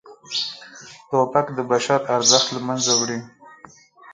[1.09, 3.19] توپک د بشر ارزښت له منځه وړي.